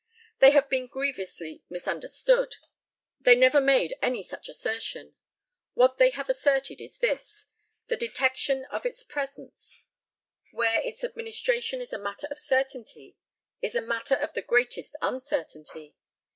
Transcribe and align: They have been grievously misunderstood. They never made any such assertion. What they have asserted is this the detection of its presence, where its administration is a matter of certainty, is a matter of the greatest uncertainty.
They 0.39 0.49
have 0.49 0.67
been 0.67 0.87
grievously 0.87 1.61
misunderstood. 1.69 2.55
They 3.19 3.35
never 3.35 3.61
made 3.61 3.93
any 4.01 4.23
such 4.23 4.49
assertion. 4.49 5.13
What 5.75 5.99
they 5.99 6.09
have 6.09 6.27
asserted 6.27 6.81
is 6.83 6.97
this 6.97 7.45
the 7.85 7.95
detection 7.97 8.65
of 8.71 8.83
its 8.83 9.03
presence, 9.03 9.77
where 10.49 10.81
its 10.81 11.03
administration 11.03 11.81
is 11.81 11.93
a 11.93 11.99
matter 11.99 12.25
of 12.31 12.39
certainty, 12.39 13.15
is 13.61 13.75
a 13.75 13.79
matter 13.81 14.15
of 14.15 14.33
the 14.33 14.41
greatest 14.41 14.95
uncertainty. 15.03 15.93